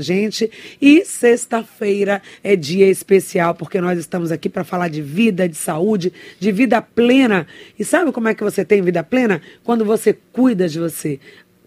[0.00, 0.50] gente.
[0.80, 6.10] E sexta-feira é dia especial porque nós estamos aqui para falar de vida, de saúde,
[6.40, 7.46] de vida plena.
[7.78, 9.42] E sabe como é que você tem vida plena?
[9.62, 11.20] Quando você cuida de você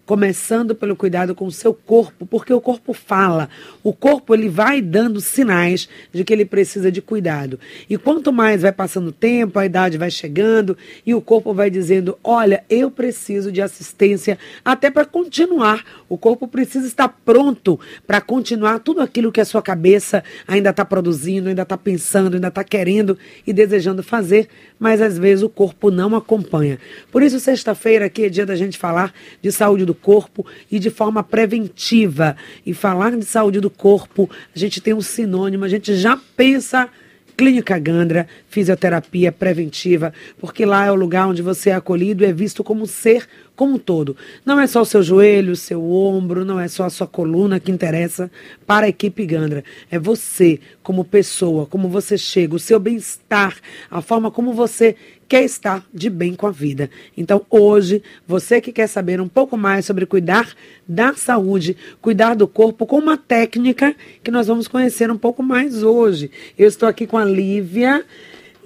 [0.06, 3.50] começando pelo cuidado com o seu corpo, porque o corpo fala.
[3.82, 7.58] O corpo ele vai dando sinais de que ele precisa de cuidado.
[7.90, 11.68] E quanto mais vai passando o tempo, a idade vai chegando e o corpo vai
[11.68, 15.84] dizendo: "Olha, eu preciso de assistência até para continuar".
[16.08, 20.84] O corpo precisa estar pronto para continuar tudo aquilo que a sua cabeça ainda está
[20.84, 25.90] produzindo, ainda está pensando, ainda está querendo e desejando fazer, mas às vezes o corpo
[25.90, 26.78] não acompanha.
[27.10, 30.90] Por isso, sexta-feira aqui é dia da gente falar de saúde do corpo e de
[30.90, 32.36] forma preventiva.
[32.64, 36.88] E falar de saúde do corpo, a gente tem um sinônimo, a gente já pensa
[37.36, 42.32] Clínica Gandra, fisioterapia preventiva, porque lá é o lugar onde você é acolhido e é
[42.32, 44.16] visto como ser como um todo.
[44.44, 47.58] Não é só o seu joelho, o seu ombro, não é só a sua coluna
[47.58, 48.30] que interessa
[48.66, 49.64] para a equipe Gandra.
[49.90, 53.56] É você como pessoa, como você chega, o seu bem-estar,
[53.90, 54.94] a forma como você
[55.28, 56.88] quer estar de bem com a vida.
[57.16, 60.54] Então, hoje, você que quer saber um pouco mais sobre cuidar
[60.86, 65.82] da saúde, cuidar do corpo, com uma técnica que nós vamos conhecer um pouco mais
[65.82, 66.30] hoje.
[66.56, 68.04] Eu estou aqui com a Lívia.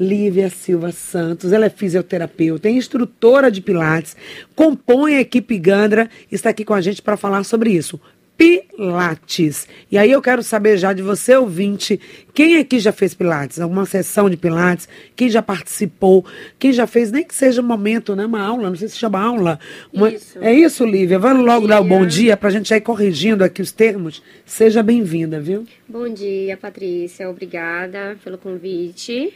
[0.01, 4.17] Lívia Silva Santos, ela é fisioterapeuta, é instrutora de Pilates,
[4.57, 8.01] compõe a equipe Gandra, está aqui com a gente para falar sobre isso.
[8.39, 9.69] Pilates.
[9.93, 12.01] E aí eu quero saber já de você, ouvinte,
[12.33, 13.61] quem aqui já fez Pilates?
[13.61, 14.89] Alguma sessão de Pilates?
[15.15, 16.25] Quem já participou?
[16.59, 18.25] Quem já fez, nem que seja um momento, né?
[18.25, 19.61] Uma aula, não sei se chama aula.
[19.93, 20.09] Uma...
[20.09, 20.39] Isso.
[20.41, 21.19] É isso, Lívia?
[21.19, 24.23] Vamos logo dar o bom dia para a gente ir corrigindo aqui os termos.
[24.47, 25.67] Seja bem-vinda, viu?
[25.87, 27.29] Bom dia, Patrícia.
[27.29, 29.35] Obrigada pelo convite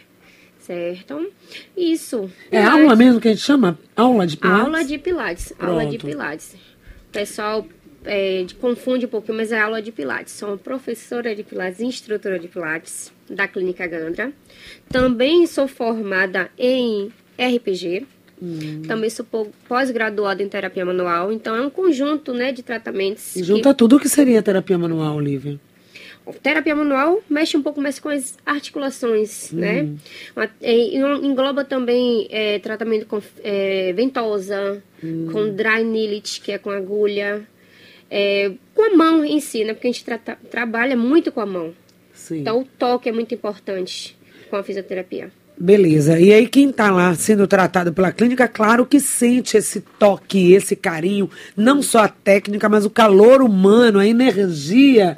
[0.66, 1.30] certo?
[1.76, 2.30] Isso.
[2.50, 3.78] É aula mesmo que a gente chama?
[3.94, 4.64] Aula de Pilates?
[4.64, 5.52] Aula de Pilates.
[5.52, 5.70] Pronto.
[5.70, 6.56] Aula de Pilates.
[7.12, 7.66] Pessoal
[8.04, 10.32] é, confunde um pouquinho, mas é aula de Pilates.
[10.32, 14.32] Sou professora de Pilates, instrutora de Pilates da Clínica Gandra.
[14.88, 18.06] Também sou formada em RPG.
[18.42, 18.82] Hum.
[18.86, 19.24] Também sou
[19.68, 21.32] pós-graduada em terapia manual.
[21.32, 23.36] Então, é um conjunto né, de tratamentos.
[23.36, 23.78] E junta que...
[23.78, 25.58] tudo o que seria terapia manual, Olivia?
[26.32, 29.82] Terapia manual mexe um pouco mais com as articulações, né?
[29.82, 29.98] Uhum.
[30.60, 35.28] É, engloba também é, tratamento com é, ventosa, uhum.
[35.30, 37.46] com dry needle, que é com agulha,
[38.10, 39.74] é, com a mão em si, né?
[39.74, 41.74] Porque a gente tra trabalha muito com a mão.
[42.12, 42.40] Sim.
[42.40, 44.16] Então o toque é muito importante
[44.48, 45.30] com a fisioterapia.
[45.56, 46.18] Beleza.
[46.18, 50.74] E aí, quem está lá sendo tratado pela clínica, claro que sente esse toque, esse
[50.74, 55.16] carinho, não só a técnica, mas o calor humano, a energia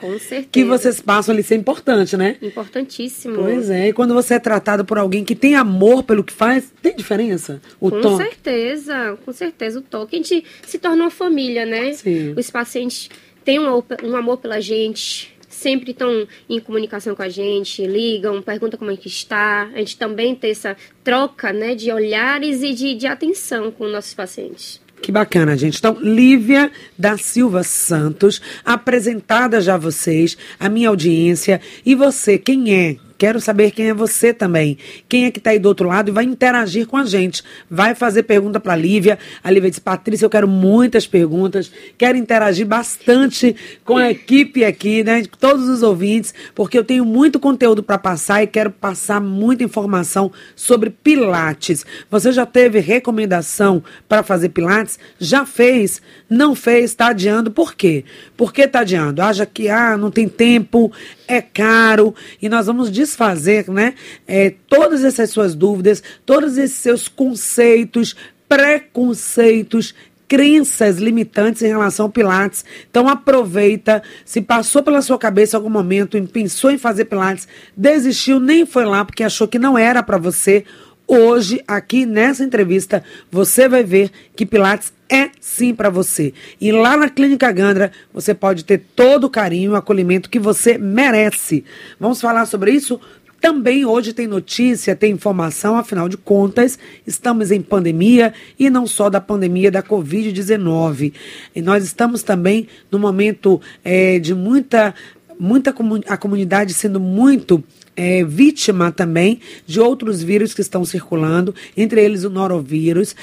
[0.52, 2.36] que vocês passam ali, isso é importante, né?
[2.42, 3.36] Importantíssimo.
[3.36, 3.88] Pois é.
[3.88, 7.60] E quando você é tratado por alguém que tem amor pelo que faz, tem diferença?
[7.80, 8.24] O com toque?
[8.24, 9.78] Com certeza, com certeza.
[9.78, 10.16] O toque.
[10.16, 11.92] A gente se torna uma família, né?
[11.94, 12.34] Sim.
[12.36, 13.08] Os pacientes
[13.42, 18.78] têm um, um amor pela gente sempre estão em comunicação com a gente, ligam, perguntam
[18.78, 19.70] como é que está.
[19.74, 24.14] A gente também tem essa troca né, de olhares e de, de atenção com nossos
[24.14, 24.80] pacientes.
[25.00, 25.78] Que bacana, gente.
[25.78, 31.60] Então, Lívia da Silva Santos, apresentada já a vocês, a minha audiência.
[31.84, 32.96] E você, quem é?
[33.18, 34.76] Quero saber quem é você também.
[35.08, 37.42] Quem é que está aí do outro lado e vai interagir com a gente.
[37.70, 39.18] Vai fazer pergunta para a Lívia.
[39.42, 41.70] A Lívia disse: Patrícia, eu quero muitas perguntas.
[41.96, 45.22] Quero interagir bastante com a equipe aqui, né?
[45.38, 50.30] Todos os ouvintes, porque eu tenho muito conteúdo para passar e quero passar muita informação
[50.54, 51.84] sobre Pilates.
[52.10, 54.98] Você já teve recomendação para fazer Pilates?
[55.18, 56.02] Já fez?
[56.28, 56.90] Não fez?
[56.90, 57.50] Está adiando?
[57.50, 58.04] Por quê?
[58.36, 59.22] Por que está adiando?
[59.22, 60.92] Acha que ah, não tem tempo,
[61.28, 63.94] é caro e nós vamos desfazer né,
[64.26, 68.16] é, todas essas suas dúvidas, todos esses seus conceitos,
[68.48, 69.94] preconceitos,
[70.28, 72.64] crenças limitantes em relação ao Pilates.
[72.90, 78.66] Então aproveita, se passou pela sua cabeça algum momento, pensou em fazer Pilates, desistiu, nem
[78.66, 80.64] foi lá porque achou que não era para você.
[81.08, 86.34] Hoje, aqui nessa entrevista, você vai ver que Pilates é sim para você.
[86.60, 90.76] E lá na Clínica Gandra, você pode ter todo o carinho e acolhimento que você
[90.76, 91.64] merece.
[92.00, 93.00] Vamos falar sobre isso?
[93.40, 96.76] Também hoje tem notícia, tem informação, afinal de contas,
[97.06, 101.12] estamos em pandemia e não só da pandemia da Covid-19.
[101.54, 104.92] E nós estamos também no momento é, de muita,
[105.38, 105.72] muita
[106.08, 107.62] a comunidade sendo muito
[107.96, 113.16] é, vítima também de outros vírus que estão circulando, entre eles o norovírus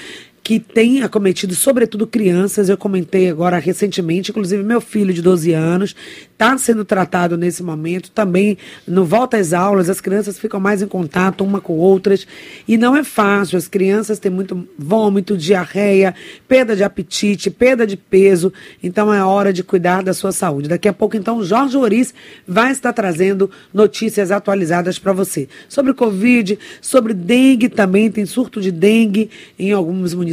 [0.44, 2.68] que tem acometido, sobretudo, crianças.
[2.68, 5.96] Eu comentei agora recentemente, inclusive meu filho de 12 anos
[6.44, 8.12] está sendo tratado nesse momento.
[8.12, 12.28] Também, no volta às aulas, as crianças ficam mais em contato uma com outras.
[12.68, 13.58] E não é fácil.
[13.58, 16.14] As crianças têm muito vômito, diarreia,
[16.48, 18.52] perda de apetite, perda de peso.
[18.82, 20.68] Então é hora de cuidar da sua saúde.
[20.68, 22.14] Daqui a pouco, então, Jorge Oris
[22.46, 25.48] vai estar trazendo notícias atualizadas para você.
[25.70, 30.33] Sobre Covid, sobre dengue também, tem surto de dengue em alguns municípios,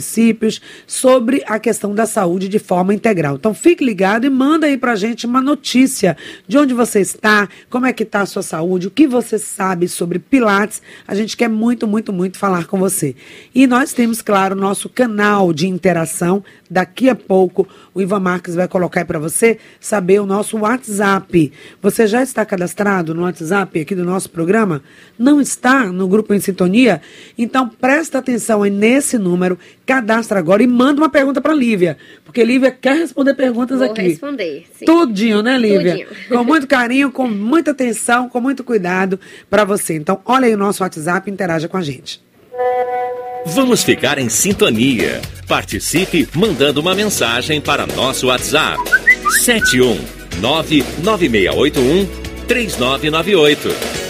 [0.86, 3.36] sobre a questão da saúde de forma integral.
[3.36, 6.16] Então fique ligado e manda aí para a gente uma notícia
[6.46, 9.88] de onde você está, como é que está a sua saúde, o que você sabe
[9.88, 10.82] sobre Pilates.
[11.06, 13.14] A gente quer muito, muito, muito falar com você.
[13.54, 16.42] E nós temos, claro, nosso canal de interação.
[16.70, 21.52] Daqui a pouco o Ivan Marques vai colocar aí para você saber o nosso WhatsApp.
[21.82, 24.82] Você já está cadastrado no WhatsApp aqui do nosso programa?
[25.18, 27.00] Não está no grupo em sintonia?
[27.36, 29.58] Então presta atenção aí nesse número,
[29.90, 34.02] cadastra agora e manda uma pergunta para Lívia, porque Lívia quer responder perguntas Vou aqui.
[34.02, 34.64] responder.
[34.78, 34.84] Sim.
[34.84, 36.06] Tudinho, né, Lívia?
[36.06, 36.28] Tudinho.
[36.28, 39.18] Com muito carinho, com muita atenção, com muito cuidado
[39.50, 39.94] para você.
[39.96, 42.22] Então, olha aí o nosso WhatsApp e interaja com a gente.
[43.46, 45.20] Vamos ficar em sintonia.
[45.48, 48.78] Participe mandando uma mensagem para nosso WhatsApp.
[49.42, 49.98] 71
[50.40, 52.06] 99681
[52.46, 54.09] 3998.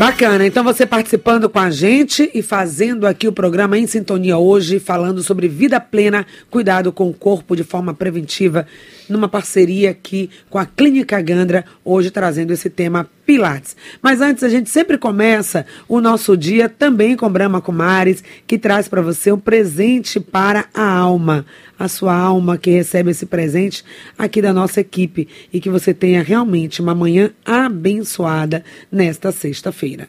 [0.00, 4.80] Bacana, então você participando com a gente e fazendo aqui o programa em sintonia hoje,
[4.80, 8.66] falando sobre vida plena, cuidado com o corpo de forma preventiva,
[9.12, 13.76] numa parceria aqui com a Clínica Gandra, hoje trazendo esse tema Pilates.
[14.02, 18.88] Mas antes, a gente sempre começa o nosso dia também com Brahma Kumaris, que traz
[18.88, 21.46] para você um presente para a alma.
[21.78, 23.84] A sua alma que recebe esse presente
[24.18, 30.08] aqui da nossa equipe e que você tenha realmente uma manhã abençoada nesta sexta-feira.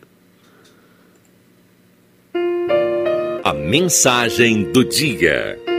[3.43, 5.70] A mensagem do dia.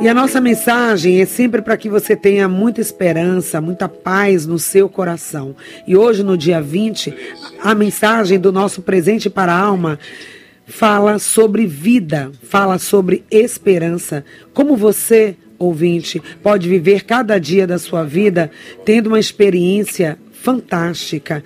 [0.00, 4.56] E a nossa mensagem é sempre para que você tenha muita esperança, muita paz no
[4.56, 5.56] seu coração.
[5.88, 7.12] E hoje, no dia 20,
[7.60, 9.98] a mensagem do nosso presente para a alma
[10.64, 14.24] fala sobre vida, fala sobre esperança.
[14.54, 18.52] Como você, ouvinte, pode viver cada dia da sua vida
[18.84, 21.42] tendo uma experiência fantástica,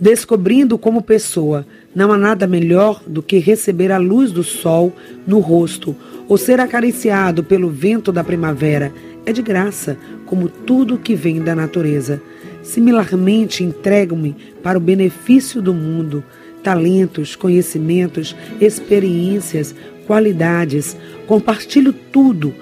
[0.00, 1.66] descobrindo como pessoa.
[1.96, 4.94] Não há nada melhor do que receber a luz do sol
[5.26, 5.96] no rosto
[6.28, 8.92] ou ser acariciado pelo vento da primavera.
[9.24, 9.96] É de graça,
[10.26, 12.20] como tudo que vem da natureza.
[12.62, 16.22] Similarmente, entrego-me para o benefício do mundo,
[16.62, 19.74] talentos, conhecimentos, experiências,
[20.06, 20.94] qualidades.
[21.26, 22.52] Compartilho tudo,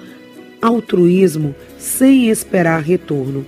[0.61, 3.45] altruísmo, sem esperar retorno.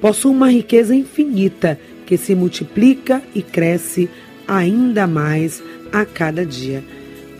[0.00, 4.08] Possuo uma riqueza infinita que se multiplica e cresce
[4.46, 5.62] ainda mais
[5.92, 6.82] a cada dia.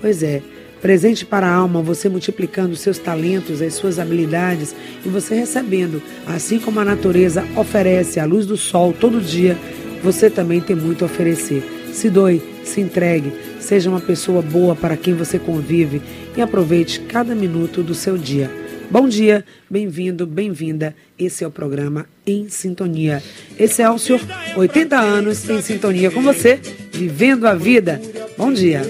[0.00, 0.42] Pois é,
[0.80, 4.74] presente para a alma, você multiplicando seus talentos, as suas habilidades
[5.04, 9.56] e você recebendo, assim como a natureza oferece a luz do sol todo dia,
[10.02, 11.62] você também tem muito a oferecer.
[11.92, 16.02] Se doe, se entregue, seja uma pessoa boa para quem você convive
[16.36, 18.65] e aproveite cada minuto do seu dia.
[18.88, 20.94] Bom dia, bem-vindo, bem-vinda.
[21.18, 23.20] Esse é o programa Em Sintonia.
[23.58, 24.20] Esse é o senhor,
[24.56, 26.60] 80 anos em sintonia com você,
[26.92, 28.00] vivendo a vida.
[28.38, 28.82] Bom dia.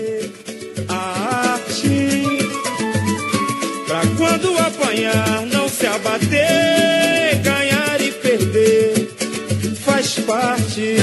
[0.87, 2.11] A arte,
[3.87, 9.09] pra quando apanhar, não se abater, ganhar e perder,
[9.83, 10.97] faz parte.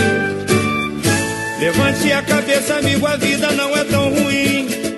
[1.59, 4.52] Levante a cabeça, amigo, a vida não é tão ruim.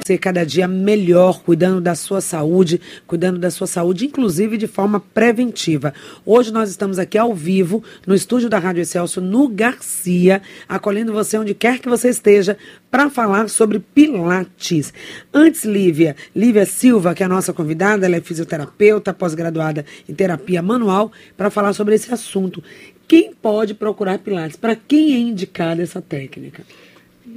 [0.06, 5.00] Ser cada dia melhor, cuidando da sua saúde, cuidando da sua saúde, inclusive de forma
[5.00, 5.95] preventiva.
[6.24, 11.40] Hoje nós estamos aqui ao vivo, no estúdio da Rádio Excelso, no Garcia, acolhendo você
[11.40, 12.56] onde quer que você esteja,
[12.92, 14.94] para falar sobre Pilates.
[15.33, 20.62] Antes, Lívia, Lívia Silva, que é a nossa convidada, ela é fisioterapeuta, pós-graduada em terapia
[20.62, 22.64] manual, para falar sobre esse assunto.
[23.07, 24.56] Quem pode procurar Pilates?
[24.56, 26.64] Para quem é indicada essa técnica?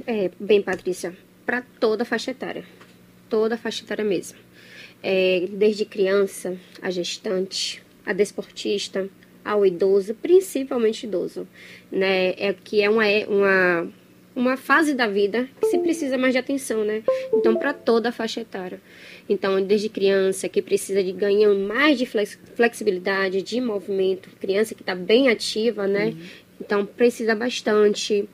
[0.05, 1.15] É, bem, Patrícia,
[1.49, 2.63] para toda a faixa etária.
[3.27, 4.37] Toda a faixa etária mesmo.
[5.01, 9.09] É, desde criança, a gestante, a desportista,
[9.43, 11.47] ao idoso, principalmente idoso.
[11.91, 12.35] Né?
[12.37, 13.91] É que é uma, é uma,
[14.35, 17.01] uma fase da vida que se precisa mais de atenção, né?
[17.33, 18.79] Então, para toda a faixa etária.
[19.27, 24.83] Então, desde criança que precisa de ganhar mais de flex- flexibilidade, de movimento, criança que
[24.83, 26.15] está bem ativa, né?
[26.61, 28.29] Então, precisa bastante.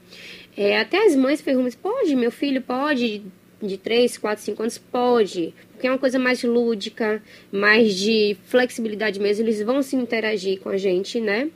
[0.58, 3.24] É, até as mães perguntam, pode, meu filho, pode?
[3.62, 5.54] De 3, 4, 5 anos, pode.
[5.72, 7.22] Porque é uma coisa mais lúdica,
[7.52, 9.46] mais de flexibilidade mesmo.
[9.46, 11.50] Eles vão se interagir com a gente, né?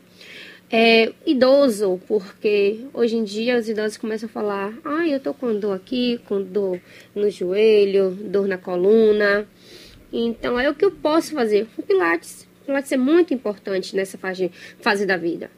[0.72, 5.58] É, idoso, porque hoje em dia os idosos começam a falar: ah, eu tô com
[5.58, 6.80] dor aqui, com dor
[7.16, 9.48] no joelho, dor na coluna.
[10.12, 11.68] Então é o que eu posso fazer.
[11.78, 12.48] O Pilates.
[12.62, 15.50] O Pilates é muito importante nessa fase, fase da vida.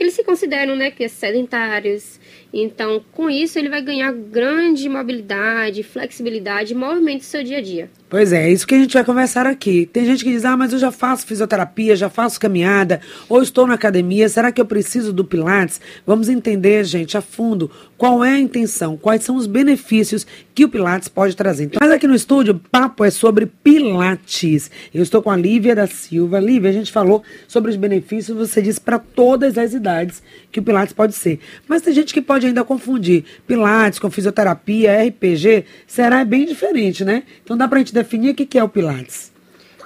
[0.00, 2.18] Porque eles se consideram, né, que é sedentários.
[2.54, 7.90] Então, com isso, ele vai ganhar grande mobilidade, flexibilidade movimento do seu dia a dia.
[8.10, 9.86] Pois é, é isso que a gente vai conversar aqui.
[9.86, 13.68] Tem gente que diz, ah, mas eu já faço fisioterapia, já faço caminhada, ou estou
[13.68, 15.80] na academia, será que eu preciso do Pilates?
[16.04, 20.68] Vamos entender, gente, a fundo qual é a intenção, quais são os benefícios que o
[20.68, 21.64] Pilates pode trazer.
[21.64, 24.72] Então, mas aqui no estúdio, o papo é sobre Pilates.
[24.92, 26.40] Eu estou com a Lívia da Silva.
[26.40, 30.62] Lívia, a gente falou sobre os benefícios, você disse para todas as idades que o
[30.62, 31.38] Pilates pode ser.
[31.68, 37.22] Mas tem gente que pode ainda confundir Pilates com fisioterapia, RPG, será bem diferente, né?
[37.44, 39.32] Então dá para a gente definir o que é o Pilates?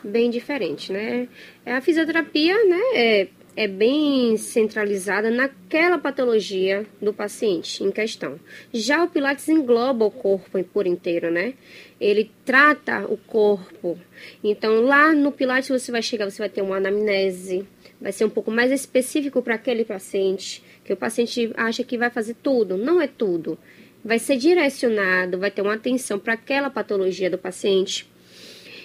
[0.03, 1.29] Bem diferente, né?
[1.65, 8.39] A fisioterapia, né, é, é bem centralizada naquela patologia do paciente em questão.
[8.73, 11.55] Já o Pilates engloba o corpo por inteiro, né?
[12.01, 13.99] Ele trata o corpo.
[14.43, 17.67] Então, lá no Pilates você vai chegar, você vai ter uma anamnese,
[18.01, 22.11] vai ser um pouco mais específico para aquele paciente, que o paciente acha que vai
[22.11, 22.77] fazer tudo.
[22.77, 23.59] Não é tudo
[24.05, 28.07] vai ser direcionado, vai ter uma atenção para aquela patologia do paciente.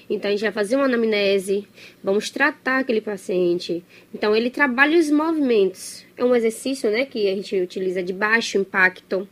[0.10, 1.68] Então, a gente vai fazer uma anamnese,
[2.04, 3.84] vamos tratar aquele paciente.
[4.14, 6.04] Então, ele trabalha os movimentos.
[6.18, 9.28] É um exercício, né, que a gente utiliza de baixo impacto.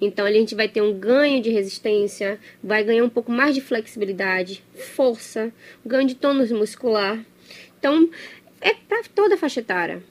[0.00, 3.60] Então, a gente vai ter um ganho de resistência, vai ganhar um pouco mais de
[3.60, 5.52] flexibilidade, força,
[5.86, 7.24] ganho de tônus muscular.
[7.78, 8.10] Então,
[8.60, 10.02] é para toda a faixa etária.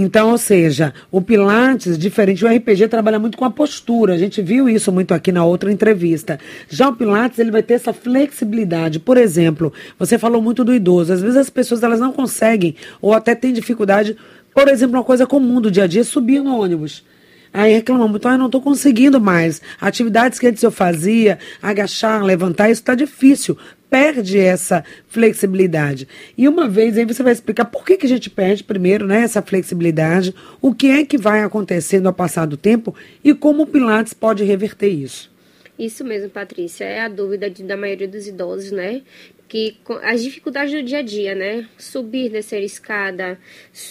[0.00, 4.14] Então, ou seja, o Pilates, diferente, o RPG trabalha muito com a postura.
[4.14, 6.38] A gente viu isso muito aqui na outra entrevista.
[6.68, 9.00] Já o Pilates, ele vai ter essa flexibilidade.
[9.00, 11.12] Por exemplo, você falou muito do idoso.
[11.12, 14.16] Às vezes as pessoas elas não conseguem ou até têm dificuldade.
[14.54, 17.04] Por exemplo, uma coisa comum do dia a dia é subir no ônibus.
[17.52, 19.60] Aí reclamamos, então eu não estou conseguindo mais.
[19.80, 23.58] Atividades que antes eu fazia, agachar, levantar, isso está difícil
[23.90, 26.06] perde essa flexibilidade.
[26.36, 29.22] E uma vez aí você vai explicar por que, que a gente perde primeiro né,
[29.22, 33.66] essa flexibilidade, o que é que vai acontecendo ao passar do tempo e como o
[33.66, 35.30] Pilates pode reverter isso.
[35.78, 36.84] Isso mesmo, Patrícia.
[36.84, 39.02] É a dúvida de, da maioria dos idosos, né?
[39.48, 41.66] Que as dificuldades do dia a dia, né?
[41.78, 43.40] Subir, descer escada,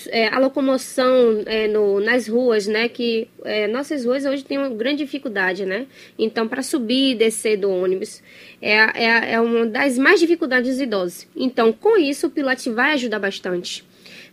[0.10, 2.88] é, a locomoção é, no, nas ruas, né?
[2.88, 5.88] Que é, nossas ruas hoje têm uma grande dificuldade, né?
[6.18, 8.22] Então, para subir e descer do ônibus
[8.62, 11.28] é, é, é uma das mais dificuldades dos idosos.
[11.36, 13.84] Então, com isso, o Pilates vai ajudar bastante.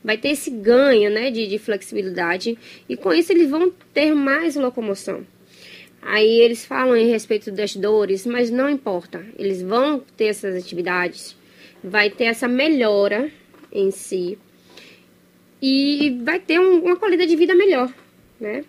[0.05, 1.31] Vai ter esse ganho, né?
[1.31, 5.25] De, de flexibilidade e com isso eles vão ter mais locomoção.
[6.07, 9.25] Aí eles falam em respeito das dores, mas não importa.
[9.39, 11.35] Eles vão ter essas atividades,
[11.83, 13.31] vai ter essa melhora
[13.73, 14.39] em si
[15.63, 17.91] e vai ter um, uma qualidade de vida melhor,
[18.39, 18.63] né?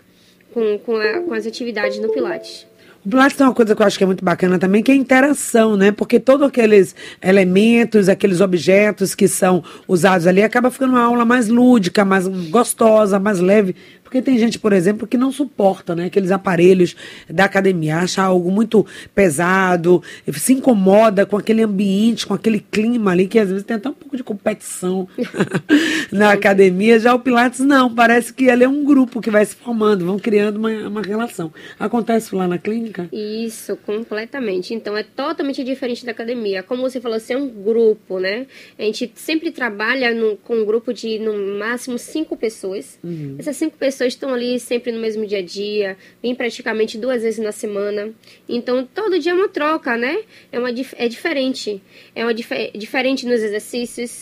[0.53, 2.65] Com, com, a, com as atividades no Pilates.
[3.05, 4.93] O Pilates tem uma coisa que eu acho que é muito bacana também, que é
[4.93, 5.91] a interação, né?
[5.91, 11.49] Porque todos aqueles elementos, aqueles objetos que são usados ali, acaba ficando uma aula mais
[11.49, 13.75] lúdica, mais gostosa, mais leve.
[14.15, 16.95] Porque tem gente, por exemplo, que não suporta né, aqueles aparelhos
[17.29, 23.27] da academia, acha algo muito pesado, se incomoda com aquele ambiente, com aquele clima ali,
[23.27, 25.05] que às vezes tem até um pouco de competição
[26.13, 26.98] na academia.
[26.98, 30.17] Já o Pilates, não, parece que ele é um grupo que vai se formando, vão
[30.17, 31.53] criando uma, uma relação.
[31.77, 33.10] Acontece lá na clínica?
[33.12, 34.74] Isso, completamente.
[34.74, 36.63] Então é totalmente diferente da academia.
[36.63, 38.48] Como você falou, ser é um grupo, né?
[38.79, 42.98] A gente sempre trabalha no, com um grupo de no máximo cinco pessoas.
[43.03, 43.36] Uhum.
[43.38, 47.24] Essas cinco pessoas pessoas estão ali sempre no mesmo dia a dia, vêm praticamente duas
[47.24, 48.12] vezes na semana.
[48.47, 50.19] Então, todo dia é uma troca, né?
[50.51, 51.81] É, uma, é diferente.
[52.15, 54.21] É uma dif diferente nos exercícios.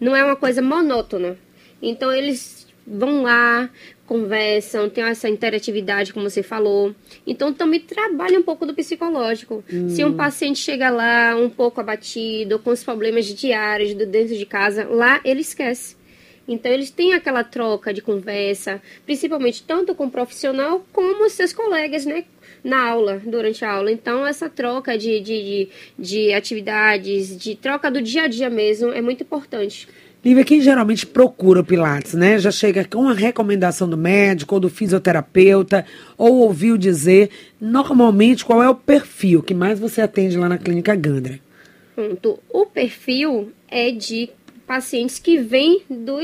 [0.00, 1.36] Não é uma coisa monótona.
[1.82, 3.70] Então, eles vão lá,
[4.06, 6.94] conversam, tem essa interatividade, como você falou.
[7.26, 9.64] Então, também trabalha um pouco do psicológico.
[9.72, 9.88] Hum.
[9.88, 14.46] Se um paciente chega lá um pouco abatido, com os problemas diários do dentro de
[14.46, 15.96] casa, lá ele esquece.
[16.46, 21.52] Então, eles têm aquela troca de conversa, principalmente tanto com o profissional como os seus
[21.52, 22.24] colegas, né?
[22.62, 23.90] Na aula, durante a aula.
[23.90, 28.92] Então, essa troca de, de, de, de atividades, de troca do dia a dia mesmo,
[28.92, 29.88] é muito importante.
[30.24, 32.38] Lívia, quem geralmente procura o Pilates, né?
[32.38, 35.84] Já chega com uma recomendação do médico ou do fisioterapeuta,
[36.16, 37.28] ou ouviu dizer,
[37.60, 41.38] normalmente, qual é o perfil que mais você atende lá na Clínica Gandra?
[41.94, 42.40] Pronto.
[42.48, 44.30] O perfil é de
[44.66, 46.20] pacientes que vêm do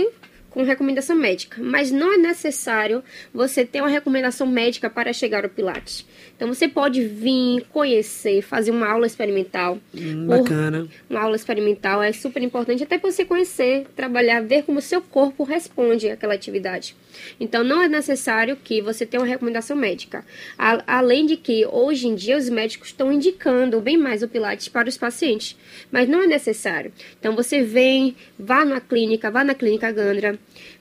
[0.50, 5.50] com recomendação médica, mas não é necessário você ter uma recomendação médica para chegar ao
[5.50, 6.04] Pilates.
[6.40, 9.78] Então você pode vir, conhecer, fazer uma aula experimental.
[9.94, 10.88] Hum, bacana.
[11.10, 15.02] Uma aula experimental é super importante até para você conhecer, trabalhar, ver como o seu
[15.02, 16.96] corpo responde àquela atividade.
[17.38, 20.24] Então não é necessário que você tenha uma recomendação médica.
[20.86, 24.88] Além de que hoje em dia os médicos estão indicando bem mais o Pilates para
[24.88, 25.58] os pacientes,
[25.92, 26.90] mas não é necessário.
[27.18, 30.38] Então você vem, vá na clínica, vá na clínica Gandra,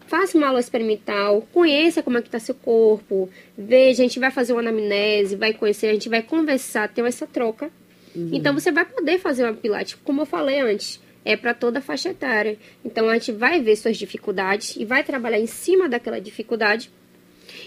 [0.10, 4.32] faça uma aula experimental, conheça como é que está seu corpo, veja, a gente vai
[4.32, 7.72] fazer uma anamnese, vai conhecer, a gente vai conversar, ter essa troca.
[8.16, 11.82] Então você vai poder fazer uma pilates, como eu falei antes, é para toda a
[11.82, 12.58] faixa etária.
[12.84, 16.92] Então a gente vai ver suas dificuldades e vai trabalhar em cima daquela dificuldade.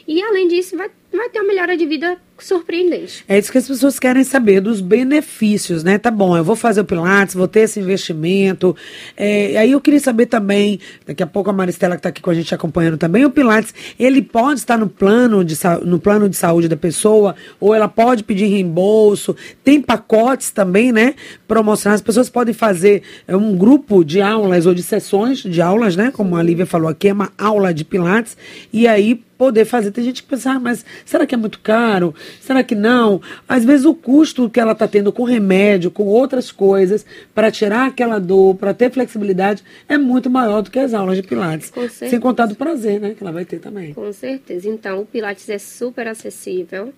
[0.07, 3.25] E além disso, vai, vai ter uma melhora de vida surpreendente.
[3.29, 5.99] É isso que as pessoas querem saber, dos benefícios, né?
[5.99, 8.75] Tá bom, eu vou fazer o Pilates, vou ter esse investimento.
[9.17, 12.31] É, aí eu queria saber também, daqui a pouco a Maristela que está aqui com
[12.31, 16.37] a gente acompanhando também, o Pilates, ele pode estar no plano, de, no plano de
[16.37, 19.37] saúde da pessoa, ou ela pode pedir reembolso.
[19.63, 21.15] Tem pacotes também, né?
[21.47, 22.01] Promocionais.
[22.01, 26.11] As pessoas podem fazer é, um grupo de aulas ou de sessões de aulas, né?
[26.11, 28.37] Como a Lívia falou aqui, é uma aula de Pilates.
[28.73, 29.91] E aí poder fazer.
[29.91, 32.15] Tem gente que pensa, ah, mas será que é muito caro?
[32.41, 33.21] Será que não?
[33.49, 37.05] Às vezes o custo que ela está tendo com remédio, com outras coisas,
[37.35, 41.23] para tirar aquela dor, para ter flexibilidade, é muito maior do que as aulas de
[41.23, 41.71] Pilates.
[41.71, 42.11] Com certeza.
[42.11, 43.15] Sem contar do prazer, né?
[43.17, 43.95] Que ela vai ter também.
[43.95, 44.69] Com certeza.
[44.69, 46.93] Então, o Pilates é super acessível.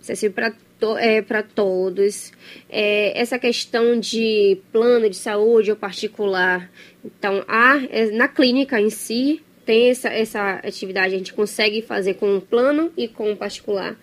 [0.00, 2.32] Acessível para to, é, pra todos.
[2.68, 6.70] É, essa questão de plano de saúde ou particular.
[7.04, 11.14] Então, há, é, na clínica em si, tem essa, essa atividade.
[11.14, 13.96] A gente consegue fazer com um plano e com um particular.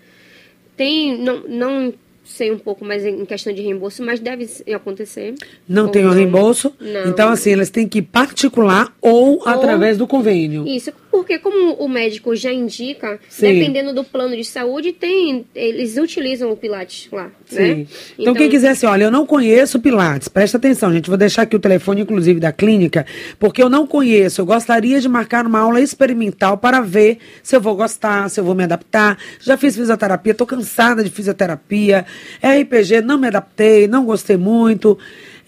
[0.76, 5.36] Tem, não, não sei um pouco mais em questão de reembolso, mas deve acontecer.
[5.68, 6.74] Não Ou tem o reembolso.
[6.80, 7.10] Não.
[7.10, 10.68] Então, assim, elas têm que ir particular ou, através do convênio.
[10.68, 13.54] Isso, porque como o médico já indica, Sim.
[13.54, 17.76] dependendo do plano de saúde, tem, eles utilizam o Pilates lá, né?
[17.76, 17.88] Sim.
[18.18, 21.10] Então, quem quiser assim, olha, eu não conheço Pilates, presta atenção, gente.
[21.10, 23.06] Vou deixar aqui o telefone, inclusive, da clínica,
[23.38, 24.42] porque eu não conheço.
[24.42, 28.44] Eu gostaria de marcar uma aula experimental para ver se eu vou gostar, se eu
[28.44, 29.18] vou me adaptar.
[29.42, 32.06] Já fiz fisioterapia, tô cansada de fisioterapia.
[32.42, 34.98] RPG, não me adaptei, não gostei muito.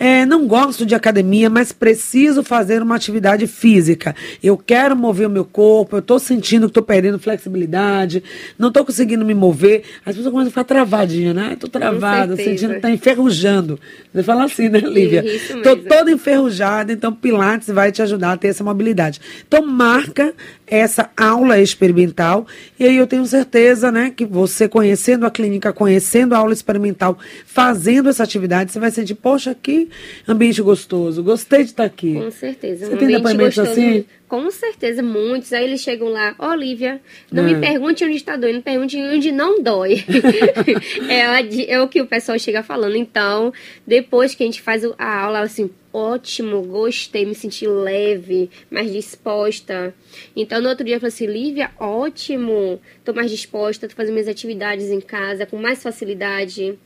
[0.04, 4.14] É, não gosto de academia, mas preciso fazer uma atividade física.
[4.44, 8.22] Eu quero mover o meu corpo, eu estou sentindo que estou perdendo flexibilidade,
[8.60, 9.84] não estou conseguindo me mover.
[10.06, 11.54] As pessoas começam a ficar travadinhas, né?
[11.54, 13.80] Estou travada, sentindo que está enferrujando.
[14.14, 15.24] Você fala assim, né, Lívia?
[15.26, 19.22] Estou toda enferrujada, então Pilates vai te ajudar a ter essa mobilidade.
[19.48, 20.34] Então marca
[20.74, 22.48] essa aula experimental
[22.80, 27.18] e aí eu tenho certeza, né, que você conhecendo a clínica, conhecendo a aula experimental,
[27.46, 29.90] fazendo essa atividade, você vai sentir, poxa, que
[30.28, 32.16] ambiente gostoso, gostei de estar aqui.
[32.16, 32.88] Com certeza.
[32.88, 33.72] Você um tem depoimentos gostoso.
[33.80, 34.06] assim?
[34.28, 35.54] Com certeza, muitos.
[35.54, 37.00] Aí eles chegam lá, Olivia,
[37.32, 37.54] não É.
[37.54, 40.04] me pergunte onde está doendo, pergunte onde não dói.
[41.08, 42.96] é, é o que o pessoal chega falando.
[42.96, 43.54] Então,
[43.86, 49.94] depois que a gente faz a aula, assim, ótimo, gostei, me senti leve, mais disposta.
[50.36, 54.28] Então, no outro dia eu falei assim, Lívia, ótimo, tô mais disposta, tô fazendo minhas
[54.28, 56.78] atividades em casa com mais facilidade.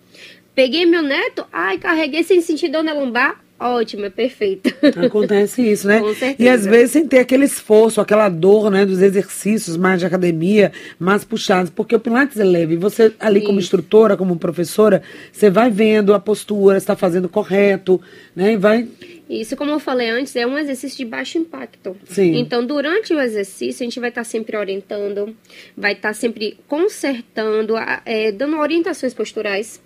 [0.53, 4.73] Peguei meu neto, ai, carreguei sem sentir dor na lombar, ótimo, é perfeito.
[5.03, 5.99] Acontece isso, né?
[6.01, 6.35] Com certeza.
[6.39, 10.71] E às vezes sem ter aquele esforço, aquela dor, né, dos exercícios mais de academia,
[10.99, 12.75] mais puxados, porque o Pilates é leve.
[12.75, 13.67] E Você ali como Isso.
[13.67, 17.99] instrutora, como professora, você vai vendo a postura, está fazendo correto,
[18.35, 18.53] né?
[18.53, 18.87] E vai
[19.29, 21.95] Isso, como eu falei antes, é um exercício de baixo impacto.
[22.05, 22.37] Sim.
[22.37, 25.35] Então, durante o exercício, a gente vai estar sempre orientando,
[25.75, 27.73] vai estar sempre consertando,
[28.05, 29.81] é, dando orientações posturais.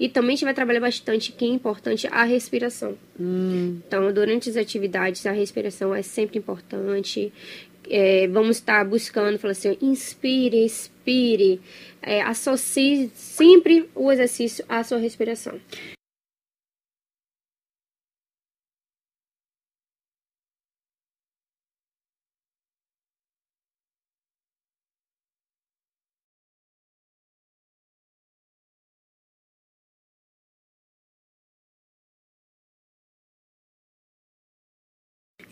[0.00, 2.96] E também a gente vai trabalhar bastante, que é importante, a respiração.
[3.86, 7.30] Então, durante as atividades, a respiração é sempre importante.
[7.86, 11.60] É, vamos estar buscando, falar assim, inspire, expire.
[12.00, 15.60] É, associe sempre o exercício à sua respiração.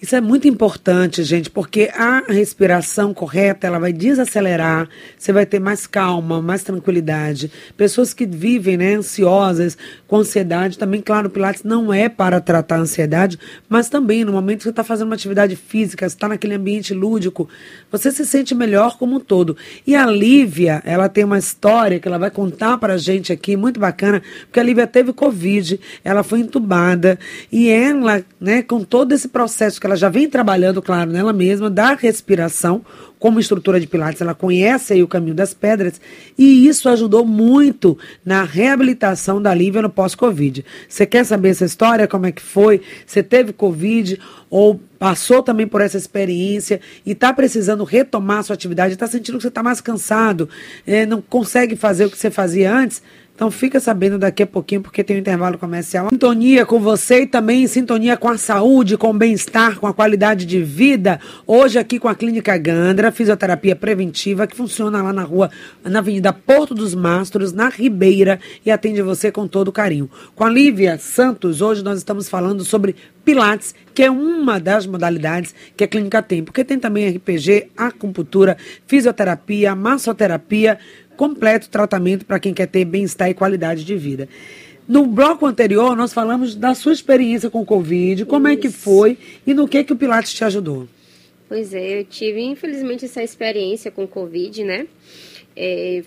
[0.00, 5.58] Isso é muito importante, gente, porque a respiração correta, ela vai desacelerar, você vai ter
[5.58, 7.50] mais calma, mais tranquilidade.
[7.76, 12.76] Pessoas que vivem, né, ansiosas, com ansiedade, também, claro, o Pilates não é para tratar
[12.76, 16.54] a ansiedade, mas também no momento que você está fazendo uma atividade física, está naquele
[16.54, 17.48] ambiente lúdico,
[17.90, 19.56] você se sente melhor como um todo.
[19.84, 23.56] E a Lívia, ela tem uma história que ela vai contar para a gente aqui,
[23.56, 27.18] muito bacana, porque a Lívia teve Covid, ela foi entubada,
[27.50, 31.70] e ela, né, com todo esse processo que ela já vem trabalhando, claro, nela mesma,
[31.70, 32.84] da respiração,
[33.18, 36.00] como instrutora de Pilates, ela conhece aí o caminho das pedras
[36.36, 40.64] e isso ajudou muito na reabilitação da Lívia no pós-Covid.
[40.88, 42.06] Você quer saber essa história?
[42.06, 42.80] Como é que foi?
[43.04, 48.54] Você teve Covid ou passou também por essa experiência e está precisando retomar a sua
[48.54, 50.48] atividade, está sentindo que você está mais cansado,
[50.86, 53.02] é, não consegue fazer o que você fazia antes?
[53.38, 56.08] Então fica sabendo daqui a pouquinho, porque tem um intervalo comercial.
[56.10, 60.44] Sintonia com você e também sintonia com a saúde, com o bem-estar, com a qualidade
[60.44, 61.20] de vida.
[61.46, 65.52] Hoje aqui com a Clínica Gandra, fisioterapia preventiva, que funciona lá na rua,
[65.84, 70.10] na Avenida Porto dos Mastros, na Ribeira, e atende você com todo carinho.
[70.34, 75.54] Com a Lívia Santos, hoje nós estamos falando sobre Pilates, que é uma das modalidades
[75.76, 80.78] que a clínica tem, porque tem também RPG, acupuntura, fisioterapia, massoterapia,
[81.18, 84.28] completo tratamento para quem quer ter bem-estar e qualidade de vida.
[84.86, 88.56] No bloco anterior, nós falamos da sua experiência com o Covid, como Isso.
[88.56, 90.88] é que foi e no que, que o Pilates te ajudou.
[91.48, 94.86] Pois é, eu tive, infelizmente, essa experiência com o Covid, né?
[95.56, 96.02] É,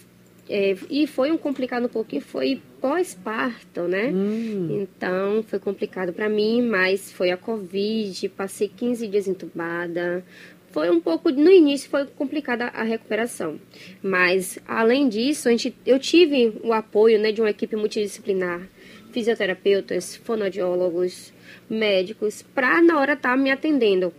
[0.50, 4.12] é, e foi um complicado um pouquinho, foi pós-parto, né?
[4.14, 4.82] Hum.
[4.82, 10.26] Então foi complicado para mim, mas foi a Covid, passei 15 dias entubada,
[10.72, 13.60] foi um pouco no início foi complicada a recuperação,
[14.02, 18.68] mas além disso a gente, eu tive o apoio né, de uma equipe multidisciplinar,
[19.12, 21.34] fisioterapeutas, fonoaudiólogos,
[21.70, 24.14] médicos, para na hora estar tá me atendendo.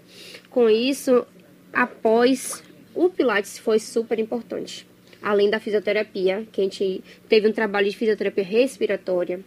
[0.51, 1.27] Com isso,
[1.73, 2.62] após
[2.95, 4.87] o Pilates foi super importante.
[5.23, 9.41] Além da fisioterapia, que a gente teve um trabalho de fisioterapia respiratória,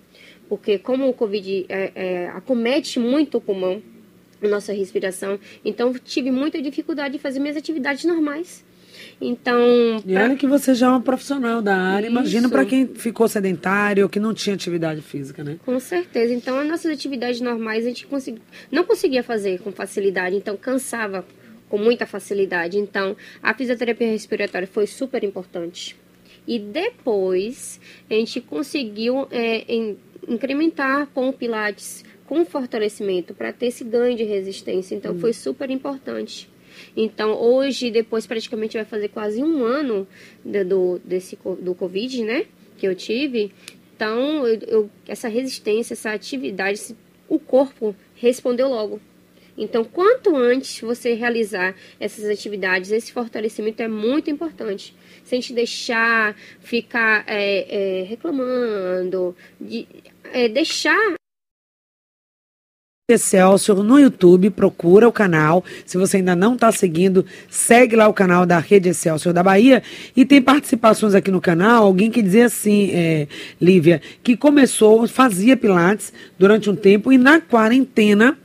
[0.48, 3.82] porque como o Covid é, é, acomete muito o pulmão,
[4.42, 5.40] nossa respiração.
[5.64, 8.64] Então, tive muita dificuldade de fazer minhas atividades normais.
[9.20, 9.60] Então.
[10.06, 10.24] E pra...
[10.24, 12.08] olha que você já é uma profissional da área.
[12.08, 12.12] Isso.
[12.12, 15.58] Imagina para quem ficou sedentário ou que não tinha atividade física, né?
[15.66, 16.34] Com certeza.
[16.34, 18.42] Então, as nossas atividades normais a gente consegui...
[18.72, 20.36] não conseguia fazer com facilidade.
[20.36, 21.26] Então, cansava
[21.70, 22.78] com muita facilidade.
[22.78, 25.96] Então, a fisioterapia respiratória foi super importante.
[26.48, 33.68] E depois, a gente conseguiu é, em, incrementar com o Pilates com fortalecimento para ter
[33.68, 34.96] esse ganho de resistência.
[34.96, 35.20] Então, uhum.
[35.20, 36.50] foi super importante.
[36.96, 40.08] Então, hoje, depois, praticamente vai fazer quase um ano
[40.44, 42.46] do, do, desse, do Covid, né?
[42.78, 43.52] Que eu tive.
[43.96, 46.96] Então, eu, eu, essa resistência, essa atividade,
[47.30, 49.00] o corpo respondeu logo.
[49.58, 54.94] Então, quanto antes você realizar essas atividades, esse fortalecimento é muito importante.
[55.24, 59.88] Sem te deixar ficar é, é, reclamando, de,
[60.34, 61.16] é, deixar
[63.08, 65.64] Excelsior no YouTube, procura o canal.
[65.86, 69.84] Se você ainda não está seguindo, segue lá o canal da Rede Excelsior da Bahia.
[70.16, 73.28] E tem participações aqui no canal, alguém que dizia assim, é,
[73.62, 78.36] Lívia, que começou, fazia Pilates durante um tempo e na quarentena,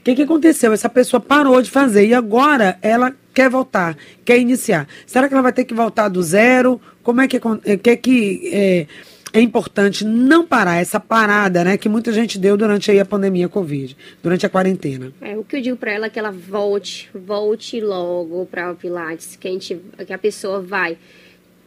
[0.00, 0.72] o que, que aconteceu?
[0.72, 4.88] Essa pessoa parou de fazer e agora ela quer voltar, quer iniciar.
[5.06, 6.80] Será que ela vai ter que voltar do zero?
[7.04, 8.86] Como é que, é, que, que é,
[9.32, 13.48] é importante não parar essa parada, né, que muita gente deu durante aí a pandemia
[13.48, 15.12] Covid, durante a quarentena.
[15.20, 18.76] É, o que eu digo para ela é que ela volte, volte logo para o
[18.76, 20.96] Pilates, que a, gente, que a pessoa vai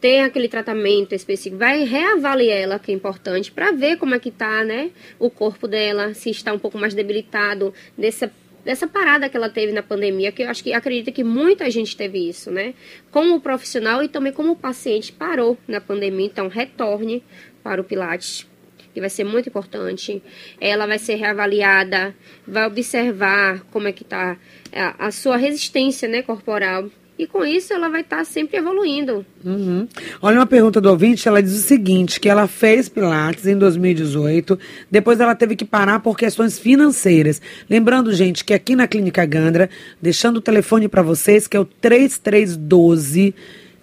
[0.01, 4.31] ter aquele tratamento específico, vai reavaliar ela, que é importante, para ver como é que
[4.31, 8.29] tá, né, o corpo dela, se está um pouco mais debilitado dessa
[8.63, 11.95] dessa parada que ela teve na pandemia, que eu acho que acredita que muita gente
[11.95, 12.73] teve isso, né?
[13.11, 17.23] Como profissional e também como paciente parou na pandemia, então retorne
[17.61, 18.47] para o Pilates,
[18.93, 20.21] que vai ser muito importante.
[20.59, 22.15] Ela vai ser reavaliada,
[22.47, 24.37] vai observar como é que está
[24.71, 26.89] a, a, sua resistência né, corporal.
[27.17, 29.25] E com isso ela vai estar tá sempre evoluindo.
[29.45, 29.87] Uhum.
[30.21, 34.57] Olha uma pergunta do ouvinte, ela diz o seguinte, que ela fez Pilates em 2018,
[34.89, 37.41] depois ela teve que parar por questões financeiras.
[37.69, 39.69] Lembrando, gente, que aqui na Clínica Gandra,
[40.01, 43.35] deixando o telefone para vocês, que é o 3312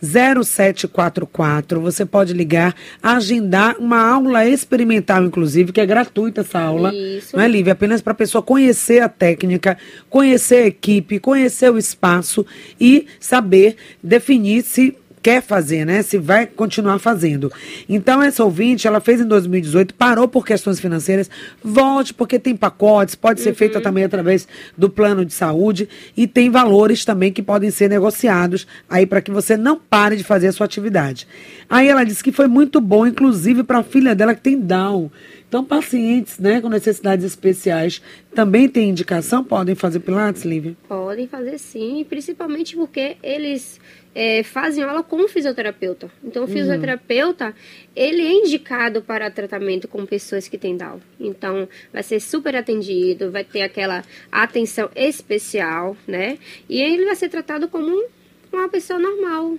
[0.03, 1.81] 0744.
[1.81, 6.95] Você pode ligar, agendar uma aula experimental, inclusive, que é gratuita essa aula.
[6.95, 7.37] Isso.
[7.37, 7.73] Não é, Lívia?
[7.73, 9.77] Apenas para a pessoa conhecer a técnica,
[10.09, 12.45] conhecer a equipe, conhecer o espaço
[12.81, 16.03] e saber definir se quer fazer, né?
[16.03, 17.53] Se vai continuar fazendo.
[17.89, 21.31] Então, essa ouvinte, ela fez em 2018, parou por questões financeiras,
[21.63, 23.55] volte, porque tem pacotes, pode ser uhum.
[23.55, 28.67] feita também através do plano de saúde e tem valores também que podem ser negociados
[28.89, 31.27] aí para que você não pare de fazer a sua atividade.
[31.69, 35.11] Aí ela disse que foi muito bom, inclusive para a filha dela que tem Down.
[35.51, 38.01] Então, pacientes né, com necessidades especiais
[38.33, 39.43] também têm indicação?
[39.43, 40.77] Podem fazer Pilates, Lívia?
[40.87, 43.81] Podem fazer sim, principalmente porque eles
[44.15, 46.09] é, fazem aula com o fisioterapeuta.
[46.23, 47.53] Então, o fisioterapeuta,
[47.97, 51.01] ele é indicado para tratamento com pessoas que têm Down.
[51.19, 56.39] Então, vai ser super atendido, vai ter aquela atenção especial, né?
[56.69, 58.07] E ele vai ser tratado como um-
[58.53, 59.57] uma pessoa normal,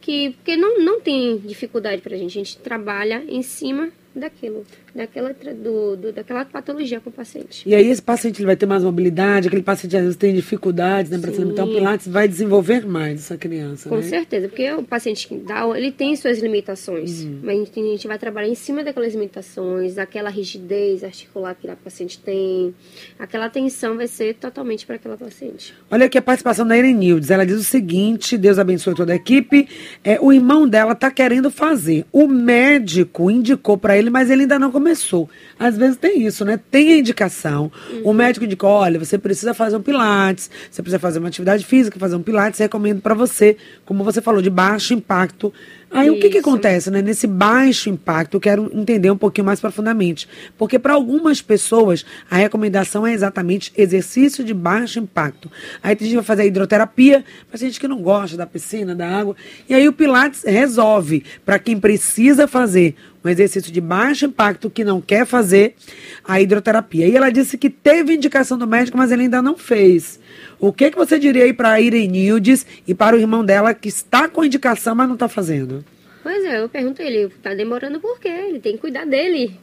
[0.00, 2.30] que porque não, não tem dificuldade pra gente.
[2.38, 7.68] A gente trabalha em cima daquilo, daquela, do, do- daquela patologia com o paciente.
[7.68, 11.10] E aí esse paciente ele vai ter mais mobilidade, aquele paciente às vezes tem dificuldades,
[11.10, 11.26] né, Sim.
[11.28, 11.64] alimentar.
[11.64, 14.02] O Pilates vai desenvolver mais essa criança, Com né?
[14.02, 17.40] certeza, porque o paciente que dá, ele tem suas limitações, Uhum.
[17.42, 21.68] mas a gente, a gente vai trabalhar em cima daquelas limitações, daquela rigidez articular que
[21.68, 22.74] a paciente tem,
[23.18, 25.74] aquela atenção vai ser totalmente para aquela paciente.
[25.90, 27.30] Olha aqui a participação da Erenildes.
[27.30, 29.68] Ela diz o seguinte: Deus abençoe toda a equipe.
[30.02, 32.04] É, o irmão dela está querendo fazer.
[32.12, 34.83] O médico indicou para ele, mas ele ainda não começou.
[35.58, 36.58] Às vezes tem isso, né?
[36.70, 37.70] Tem a indicação.
[38.02, 41.98] O médico indicou: olha, você precisa fazer um pilates, você precisa fazer uma atividade física,
[41.98, 45.52] fazer um pilates, recomendo para você, como você falou, de baixo impacto.
[45.94, 46.48] Aí o que, que Isso.
[46.48, 47.00] acontece, né?
[47.00, 50.28] Nesse baixo impacto, eu quero entender um pouquinho mais profundamente.
[50.58, 55.48] Porque para algumas pessoas, a recomendação é exatamente exercício de baixo impacto.
[55.80, 58.92] Aí tem gente que vai fazer a hidroterapia, tem gente que não gosta da piscina,
[58.92, 59.36] da água.
[59.68, 61.24] E aí o Pilates resolve.
[61.44, 65.74] Para quem precisa fazer um exercício de baixo impacto, que não quer fazer
[66.22, 67.06] a hidroterapia.
[67.06, 70.20] E ela disse que teve indicação do médico, mas ele ainda não fez.
[70.66, 73.86] O que, que você diria aí para a Irenildes e para o irmão dela que
[73.86, 75.84] está com indicação, mas não está fazendo?
[76.22, 78.28] Pois é, eu pergunto ele, tá demorando por quê?
[78.28, 79.54] Ele tem que cuidar dele.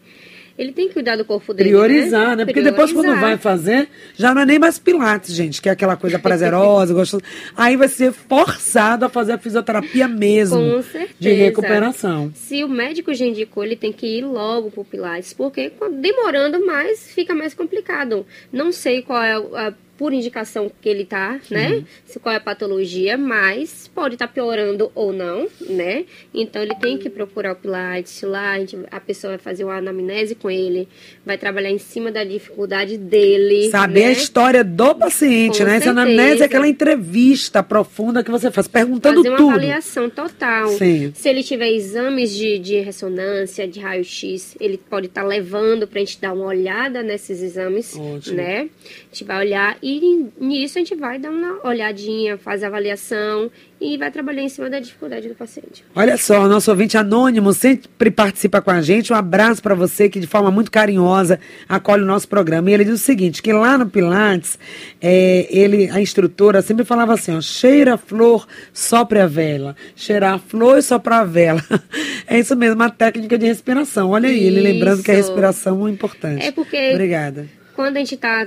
[0.55, 1.69] Ele tem que cuidar do corpo dele.
[1.69, 2.45] Priorizar, né?
[2.45, 3.29] Porque depois, quando Priorizar.
[3.29, 7.23] vai fazer, já não é nem mais pilates, gente, que é aquela coisa prazerosa, gostosa.
[7.57, 10.59] Aí vai ser forçado a fazer a fisioterapia mesmo.
[10.59, 11.15] Com certeza.
[11.19, 12.31] De recuperação.
[12.35, 17.11] Se o médico já indicou, ele tem que ir logo pro Pilates, porque demorando mais,
[17.11, 18.23] fica mais complicado.
[18.53, 21.83] Não sei qual é a, por indicação que ele tá, né?
[22.05, 26.05] Se qual é a patologia, mas pode estar piorando ou não, né?
[26.33, 29.75] Então ele tem que procurar o Pilates lá, a, gente- a pessoa vai fazer uma
[29.77, 30.87] anamnese com ele,
[31.23, 33.69] vai trabalhar em cima da dificuldade dele.
[33.69, 34.07] Saber né?
[34.07, 35.75] a história do paciente, Com né?
[35.77, 36.45] Essa anamnese é certeza.
[36.45, 39.49] aquela entrevista profunda que você faz, perguntando fazer uma tudo.
[39.51, 40.69] avaliação total.
[40.69, 41.11] Sim.
[41.13, 46.03] Se ele tiver exames de, de ressonância, de raio-x, ele pode estar levando para a
[46.03, 48.37] gente dar uma olhada nesses exames, Ótimo.
[48.37, 48.67] né?
[48.83, 49.90] A gente vai olhar e
[50.39, 53.49] nisso a gente vai dar uma olhadinha, faz a avaliação
[53.79, 55.83] e vai trabalhar em cima da dificuldade do paciente.
[55.95, 59.11] Olha só, nosso ouvinte anônimo sempre participa com a gente.
[59.11, 62.69] Um abraço para você que de forma muito carinhosa acolhe o nosso programa.
[62.69, 64.59] E ele diz o seguinte, que lá no Pilates,
[65.01, 69.75] é, ele, a instrutora sempre falava assim, ó, cheira a flor, sopre a vela.
[69.95, 71.63] Cheirar a flor e soprar a vela.
[72.27, 74.11] É isso mesmo, a técnica de respiração.
[74.11, 75.23] Olha aí, ele lembrando que a Isso.
[75.27, 76.45] respiração é importante.
[76.45, 77.45] É porque- Obrigada.
[77.75, 78.45] Quando a gente está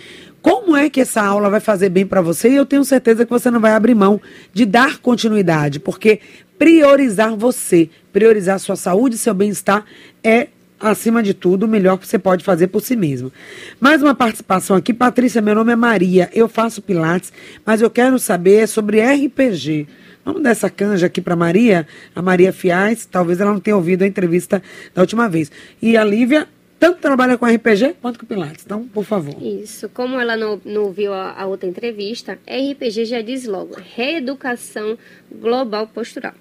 [0.45, 2.49] como é que essa aula vai fazer bem para você?
[2.49, 4.21] E eu tenho certeza que você não vai abrir mão
[4.53, 6.19] de dar continuidade, porque
[6.55, 9.83] priorizar você, priorizar sua saúde seu bem-estar
[10.23, 13.33] é acima de tudo, o melhor que você pode fazer por si mesmo.
[13.79, 14.93] Mais uma participação aqui.
[14.93, 16.29] Patrícia, meu nome é Maria.
[16.31, 17.33] Eu faço Pilates,
[17.65, 19.87] mas eu quero saber sobre RPG.
[20.23, 23.07] Vamos dar essa canja aqui para Maria, a Maria Fiais.
[23.07, 24.61] Talvez ela não tenha ouvido a entrevista
[24.93, 25.51] da última vez.
[25.81, 26.47] E a Lívia
[26.79, 28.63] tanto trabalha com RPG quanto com Pilates.
[28.65, 29.41] Então, por favor.
[29.41, 34.97] Isso, como ela não, não viu a, a outra entrevista, RPG já diz logo, reeducação
[35.31, 36.33] global postural.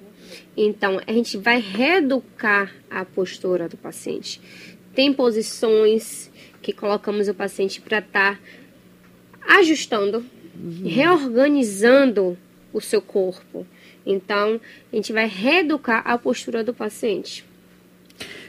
[0.57, 4.41] Então, a gente vai reeducar a postura do paciente.
[4.95, 6.31] Tem posições
[6.63, 10.25] que colocamos o paciente para estar tá ajustando,
[10.57, 10.83] uhum.
[10.85, 12.39] reorganizando
[12.73, 13.67] o seu corpo.
[14.07, 14.61] Então,
[14.93, 17.45] a gente vai reeducar a postura do paciente.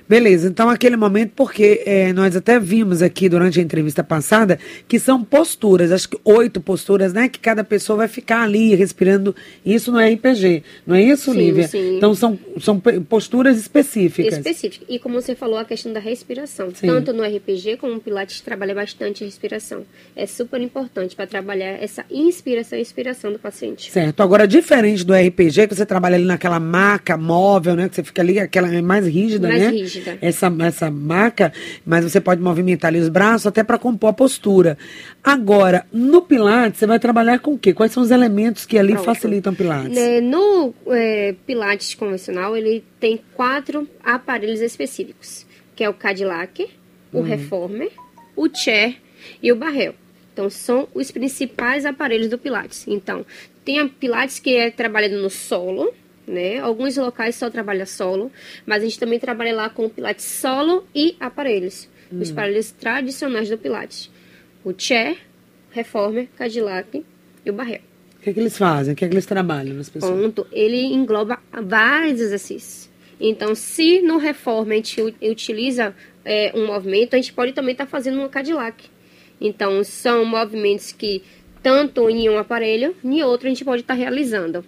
[0.08, 5.00] Beleza, então aquele momento, porque é, nós até vimos aqui durante a entrevista passada que
[5.00, 7.28] são posturas, acho que oito posturas, né?
[7.28, 11.68] Que cada pessoa vai ficar ali respirando isso no RPG, não é isso, sim, Lívia?
[11.68, 11.98] Sim.
[11.98, 14.38] Então são, são posturas específicas.
[14.38, 14.88] Específicas.
[14.88, 16.70] E como você falou, a questão da respiração.
[16.76, 16.86] Sim.
[16.86, 19.84] Tanto no RPG como no Pilates trabalha bastante a respiração.
[20.16, 23.92] É super importante para trabalhar essa inspiração e expiração do paciente.
[23.92, 24.22] Certo.
[24.22, 27.90] Agora, diferente do RPG, que você trabalha ali naquela maca móvel, né?
[27.90, 29.70] Que você fica ali, aquela é mais rígida, mais né?
[29.70, 30.18] Rígida rígida.
[30.22, 31.52] Essa, essa maca,
[31.86, 34.78] mas você pode movimentar ali os braços até para compor a postura.
[35.24, 37.74] Agora, no Pilates, você vai trabalhar com o quê?
[37.74, 39.06] Quais são os elementos que ali Pronto.
[39.06, 39.98] facilitam o Pilates?
[39.98, 46.70] É, no é, Pilates convencional, ele tem quatro aparelhos específicos, que é o Cadillac,
[47.12, 47.24] o uhum.
[47.24, 47.92] Reformer,
[48.36, 48.98] o Chair
[49.42, 49.96] e o Barrel.
[50.34, 52.86] Então, são os principais aparelhos do Pilates.
[52.88, 53.26] Então,
[53.64, 55.94] tem a Pilates que é trabalhado no solo,
[56.28, 56.60] né?
[56.60, 58.32] Alguns locais só trabalha solo,
[58.66, 61.90] mas a gente também trabalha lá com Pilates solo e aparelhos.
[62.12, 62.20] Hum.
[62.22, 64.12] Os aparelhos tradicionais do Pilates.
[64.64, 65.18] O Chair,
[65.72, 67.04] Reformer, Cadillac
[67.46, 67.82] e o Barrel.
[68.20, 68.94] O que, é que eles fazem?
[68.94, 70.20] O que, é que eles trabalham nas pessoas?
[70.20, 70.48] Ponto.
[70.52, 72.90] Ele engloba vários exercícios.
[73.20, 77.86] Então, se no Reformer a gente utiliza é, um movimento, a gente pode também estar
[77.86, 78.90] tá fazendo um Cadillac.
[79.40, 81.22] Então, são movimentos que
[81.62, 84.64] tanto em um aparelho, em outro a gente pode estar tá realizando.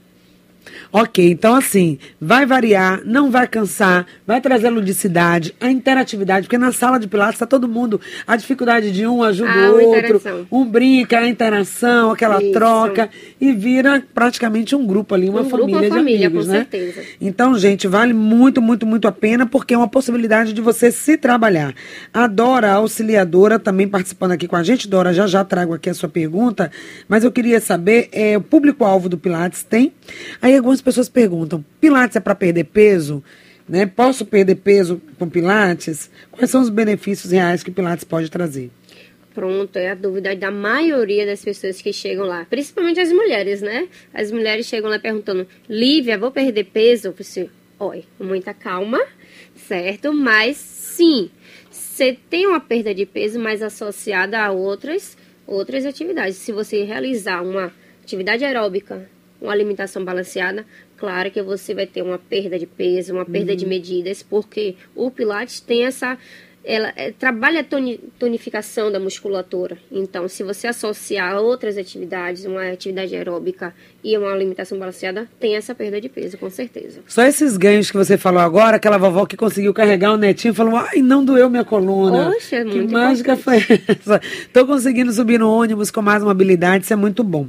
[0.92, 6.72] Ok, então assim, vai variar, não vai cansar, vai trazer ludicidade, a interatividade, porque na
[6.72, 10.66] sala de Pilates está todo mundo, a dificuldade de um ajuda ah, o outro, um
[10.66, 12.54] brinca, a interação, aquela Isso.
[12.54, 16.46] troca, e vira praticamente um grupo ali, uma um família grupo, uma de família, amigos,
[16.46, 16.58] com né?
[16.60, 17.04] Certeza.
[17.20, 21.18] Então, gente, vale muito, muito, muito a pena, porque é uma possibilidade de você se
[21.18, 21.74] trabalhar.
[22.14, 25.90] A Dora, a auxiliadora, também participando aqui com a gente, Dora, já já trago aqui
[25.90, 26.72] a sua pergunta,
[27.08, 29.94] mas eu queria saber, é, o público-alvo do Pilates tem?
[30.42, 33.24] Aí algumas pessoas perguntam: Pilates é para perder peso?
[33.68, 33.86] Né?
[33.86, 36.10] Posso perder peso com Pilates?
[36.32, 38.72] Quais são os benefícios reais que Pilates pode trazer?
[39.34, 43.88] Pronto, é a dúvida da maioria das pessoas que chegam lá, principalmente as mulheres, né?
[44.12, 47.10] As mulheres chegam lá perguntando: Lívia, vou perder peso?
[47.10, 49.00] Eu falei, oi, muita calma,
[49.56, 50.12] certo?
[50.12, 51.30] Mas sim,
[51.70, 55.16] você tem uma perda de peso, mas associada a outras,
[55.46, 56.38] outras atividades.
[56.38, 59.08] Se você realizar uma atividade aeróbica
[59.42, 60.66] uma alimentação balanceada,
[60.98, 63.58] claro que você vai ter uma perda de peso, uma perda uhum.
[63.58, 66.18] de medidas, porque o Pilates tem essa
[66.68, 69.78] ela é, trabalha a toni, tonificação da musculatura.
[69.90, 75.74] Então, se você associar outras atividades, uma atividade aeróbica e uma alimentação balanceada, tem essa
[75.74, 77.00] perda de peso, com certeza.
[77.08, 80.76] Só esses ganhos que você falou agora, aquela vovó que conseguiu carregar o netinho falou:
[80.76, 82.32] ai, não doeu minha coluna.
[82.32, 84.20] Poxa, que muito mágica foi essa?
[84.52, 87.48] Tô conseguindo subir no ônibus com mais mobilidade, isso é muito bom.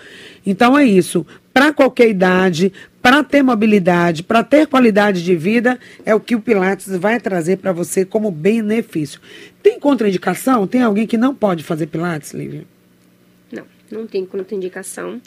[0.45, 1.25] Então é isso.
[1.57, 6.41] Para qualquer idade, para ter mobilidade, para ter qualidade de vida, é o que o
[6.43, 9.19] Pilates vai trazer para você como benefício.
[9.63, 10.67] Tem contraindicação?
[10.67, 12.67] Tem alguém que não pode fazer Pilates, Lívia?
[13.51, 15.19] Não, não tem contraindicação.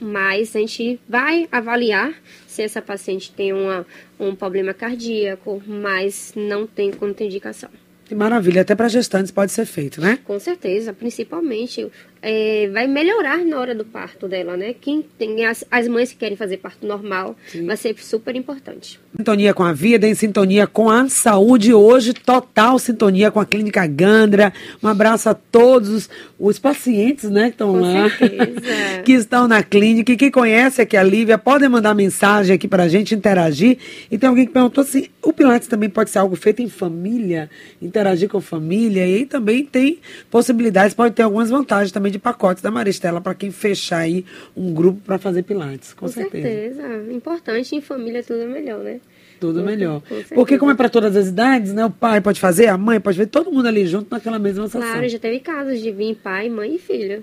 [0.00, 2.14] Mas a gente vai avaliar
[2.46, 3.84] se essa paciente tem uma,
[4.20, 7.70] um problema cardíaco, mas não tem contraindicação.
[8.04, 10.18] Que maravilha, até para gestantes pode ser feito, né?
[10.24, 11.90] Com certeza, principalmente
[12.26, 14.74] é, vai melhorar na hora do parto dela, né?
[14.80, 18.98] Quem tem as, as mães que querem fazer parto normal, vai ser super importante.
[19.14, 21.74] Sintonia com a vida, em sintonia com a saúde.
[21.74, 24.54] Hoje, total sintonia com a Clínica Gandra.
[24.82, 26.08] Um abraço a todos
[26.38, 29.02] os, pacientes, né, que estão Com lá, certeza.
[29.04, 30.10] que estão na clínica.
[30.12, 33.76] E quem conhece aqui a Lívia, podem mandar mensagem aqui pra gente interagir.
[34.10, 37.50] E tem alguém que perguntou se o Pilates também pode ser algo feito em família,
[37.82, 39.06] interagir com família.
[39.06, 39.98] E aí também tem
[40.30, 44.24] possibilidades, pode ter algumas vantagens também de pacotes da Maristela para quem fechar aí
[44.56, 45.92] um grupo para fazer Pilates.
[45.92, 46.82] Com, Com certeza.
[47.10, 49.00] Importante em família tudo é melhor, né?
[49.40, 50.00] Tudo Com- melhor.
[50.00, 50.34] com certeza.
[50.34, 51.84] Porque como é para todas as idades, né?
[51.84, 54.80] O pai pode fazer, a mãe pode fazer, todo mundo ali junto naquela mesma sessão.
[54.80, 57.22] Claro, já teve casos de vir pai, mãe e filho.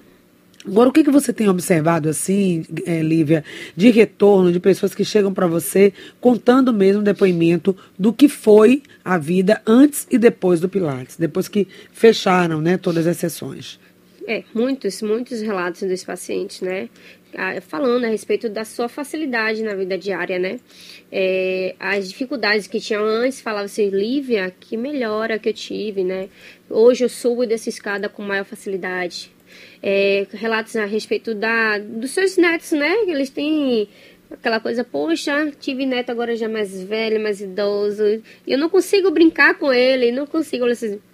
[0.64, 3.44] Agora, o que, que você tem observado assim, eh, Lívia,
[3.76, 9.18] de retorno de pessoas que chegam para você contando mesmo depoimento do que foi a
[9.18, 13.80] vida antes e depois do Pilates, depois que fecharam, né, todas as sessões.
[14.28, 16.90] É, muitos, muitos relatos dos pacientes, né?
[17.36, 20.60] Ah, Falando a respeito da sua facilidade na vida diária, né?
[21.12, 26.30] É, as dificuldades que tinham antes, falava assim, Lívia, que melhora que eu tive, né?
[26.70, 29.32] Hoje eu subo dessa escada com maior facilidade.
[29.82, 32.94] É, relatos a respeito da, dos seus netos, né?
[33.08, 33.90] Eles têm
[34.30, 39.12] aquela coisa, poxa, tive neto agora já mais velho, mais idoso, e eu não consigo
[39.12, 40.66] brincar com ele, não consigo,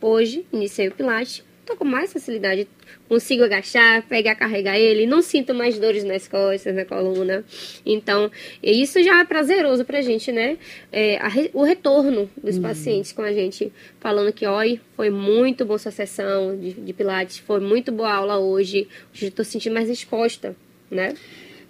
[0.02, 2.68] hoje, iniciei o Pilates, tô com mais facilidade,
[3.08, 7.44] consigo agachar, pegar, carregar ele, não sinto mais dores nas costas, na coluna.
[7.86, 8.32] Então,
[8.64, 10.58] isso já é prazeroso pra gente, né?
[10.92, 15.78] É, a o retorno dos pacientes com a gente, falando que, oi, foi muito boa
[15.78, 19.88] sua sessão de, de Pilates, foi muito boa aula hoje, hoje eu tô sentindo mais
[19.88, 20.56] disposta,
[20.90, 21.14] né?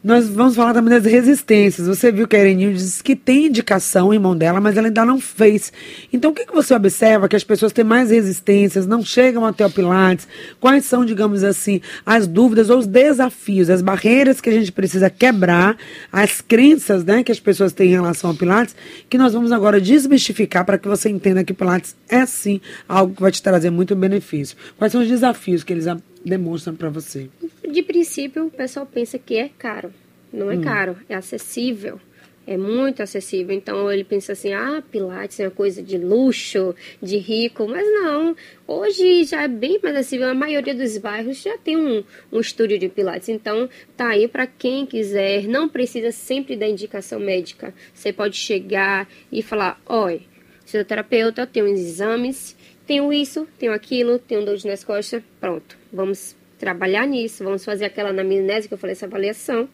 [0.07, 1.85] Nós vamos falar também das resistências.
[1.85, 5.03] Você viu que a Ereninho disse que tem indicação em mão dela, mas ela ainda
[5.03, 5.73] não fez.
[6.13, 9.65] Então, o que, que você observa que as pessoas têm mais resistências, não chegam até
[9.65, 10.25] o Pilates?
[10.61, 15.09] Quais são, digamos assim, as dúvidas ou os desafios, as barreiras que a gente precisa
[15.09, 15.75] quebrar,
[16.09, 18.77] as crenças né, que as pessoas têm em relação ao Pilates,
[19.09, 23.21] que nós vamos agora desmistificar para que você entenda que Pilates é sim algo que
[23.21, 24.55] vai te trazer muito benefício.
[24.77, 25.85] Quais são os desafios que eles
[26.29, 27.29] demonstram para você?
[27.69, 29.93] De princípio, o pessoal pensa que é caro.
[30.31, 31.99] Não é caro, é acessível.
[32.45, 33.53] É muito acessível.
[33.53, 37.67] Então ele pensa assim: ah, Pilates é uma coisa de luxo, de rico.
[37.67, 38.33] Mas não.
[38.65, 40.29] Hoje já é bem mais acessível.
[40.29, 43.27] A maioria dos bairros já tem um, um estúdio de Pilates.
[43.27, 45.43] Então tá aí para quem quiser.
[45.43, 47.73] Não precisa sempre da indicação médica.
[47.93, 50.21] Você pode chegar e falar: oi,
[50.65, 52.55] fisioterapeuta, eu tenho uns exames,
[52.87, 55.21] tenho isso, tenho aquilo, tenho dor nas costas.
[55.39, 59.69] Pronto, vamos trabalhar nisso, vamos fazer aquela anamnese que eu falei, essa avaliação.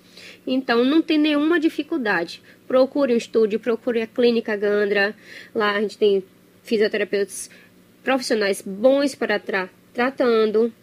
[0.45, 2.41] Então, não tem nenhuma dificuldade.
[2.68, 5.16] Procure um estúdio, procure a Clínica Gandra.
[5.53, 6.24] Lá a gente tem
[6.64, 7.49] fisioterapeutas
[8.03, 10.74] profissionais bons para estar tratando.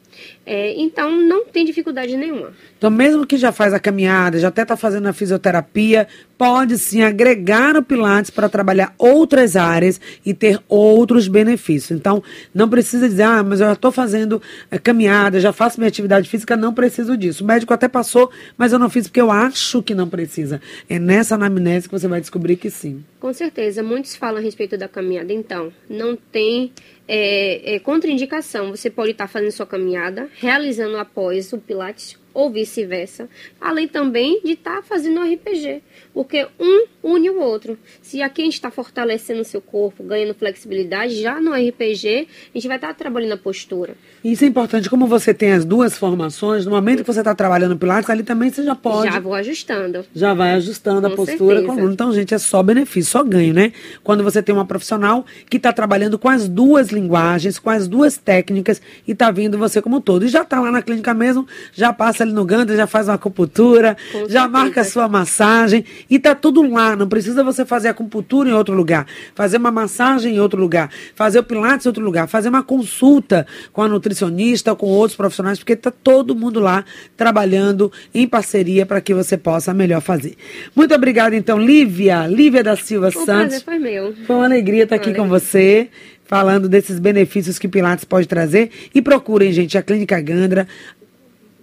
[0.47, 2.53] É, então, não tem dificuldade nenhuma.
[2.78, 6.09] Então, mesmo que já faz a caminhada, já até está fazendo a fisioterapia,
[6.41, 11.91] pode sim agregar o Pilates para trabalhar outras áreas e ter outros benefícios.
[11.91, 12.22] Então,
[12.55, 16.26] não precisa dizer, ah, mas eu já estou fazendo eh, caminhada, já faço minha atividade
[16.30, 17.45] física, não preciso disso.
[17.45, 20.62] O médico até passou, mas eu não fiz porque eu acho que não precisa.
[20.88, 23.05] É nessa anamnese que você vai descobrir que sim.
[23.20, 25.34] Com certeza, muitos falam a respeito da caminhada.
[25.34, 26.72] Então, não tem
[27.07, 28.70] é, é, contraindicação.
[28.70, 33.28] Você pode estar fazendo sua caminhada, realizando após o Pilates ou vice-versa,
[33.61, 35.82] além também de estar fazendo o RPG,
[36.12, 37.78] porque um une o outro.
[38.02, 42.58] Se aqui a gente está fortalecendo o seu corpo, ganhando flexibilidade, já no RPG a
[42.58, 43.94] gente vai estar trabalhando a postura.
[44.22, 47.76] Isso é importante, como você tem as duas formações, no momento que você está trabalhando
[47.76, 49.12] Pilates, ali também você já pode.
[49.12, 50.04] Já vou ajustando.
[50.14, 51.66] Já vai ajustando a Com postura certeza.
[51.66, 51.92] com o aluno.
[51.94, 53.72] Então, gente, é só benefício, só ganho, né?
[54.04, 58.18] Quando você tem uma profissional que está trabalhando com as duas linguagens, com as duas
[58.18, 60.24] técnicas e está vindo você como um todo.
[60.24, 63.14] E já está lá na clínica mesmo, já passa ali no Gandra, já faz uma
[63.14, 64.48] acupuntura, Com já certeza.
[64.48, 66.96] marca a sua massagem e tá tudo lá.
[66.96, 71.38] Não precisa você fazer acupuntura em outro lugar, fazer uma massagem em outro lugar, fazer
[71.38, 75.76] o pilates em outro lugar, fazer uma consulta com a nutricionista, com outros profissionais, porque
[75.76, 76.84] tá todo mundo lá
[77.16, 80.36] trabalhando em parceria para que você possa melhor fazer.
[80.74, 83.62] Muito obrigada, então, Lívia, Lívia da Silva O prazer Santos.
[83.62, 84.14] foi meu.
[84.26, 85.88] Foi uma alegria estar aqui Uma com você,
[86.24, 88.70] falando desses benefícios que Pilates pode trazer.
[88.94, 90.66] E procurem, gente, a Clínica Gandra,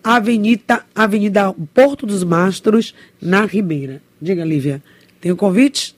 [0.04, 4.07] Avenida, Avenida Porto dos Mastros, na Ribeira.
[4.22, 4.82] Diga, Lívia,
[5.22, 5.96] tem o convite?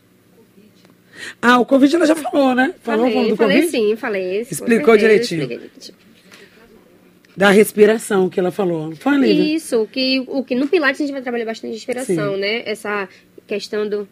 [1.42, 2.74] Ah, o convite ela já falou, né?
[2.82, 3.72] Falou, falei, falou do falei convite?
[3.72, 4.42] sim, falei.
[4.42, 5.42] Explicou certeza, direitinho.
[5.42, 5.98] expliquei direitinho.
[7.36, 8.94] Da respiração que ela falou.
[8.96, 9.56] Foi, Lívia?
[9.56, 12.40] Isso, que, o que no Pilates a gente vai trabalhar bastante respiração, Sim.
[12.42, 12.64] né?
[12.66, 13.08] Essa
[13.48, 14.08] questão do.